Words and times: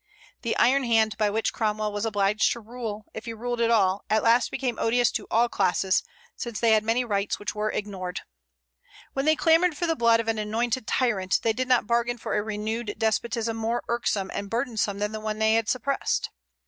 The 0.41 0.57
iron 0.57 0.83
hand 0.85 1.15
by 1.19 1.29
which 1.29 1.53
Cromwell 1.53 1.93
was 1.93 2.07
obliged 2.07 2.51
to 2.53 2.59
rule, 2.59 3.05
if 3.13 3.25
he 3.25 3.35
ruled 3.35 3.61
at 3.61 3.69
all, 3.69 4.03
at 4.09 4.23
last 4.23 4.49
became 4.49 4.79
odious 4.79 5.11
to 5.11 5.27
all 5.29 5.47
classes, 5.47 6.01
since 6.35 6.59
they 6.59 6.71
had 6.71 6.83
many 6.83 7.05
rights 7.05 7.37
which 7.37 7.53
were 7.53 7.69
ignored. 7.69 8.21
When 9.13 9.25
they 9.25 9.35
clamored 9.35 9.77
for 9.77 9.85
the 9.85 9.95
blood 9.95 10.19
of 10.19 10.27
an 10.27 10.39
anointed 10.39 10.87
tyrant, 10.87 11.41
they 11.43 11.53
did 11.53 11.67
not 11.67 11.85
bargain 11.85 12.17
for 12.17 12.35
a 12.35 12.41
renewed 12.41 12.95
despotism 12.97 13.55
more 13.57 13.83
irksome 13.87 14.31
and 14.33 14.49
burdensome 14.49 14.97
than 14.97 15.11
the 15.11 15.19
one 15.19 15.37
they 15.37 15.53
had 15.53 15.69
suppressed. 15.69 16.31